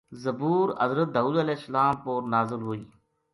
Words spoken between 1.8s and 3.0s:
اپر نازل ہوئی۔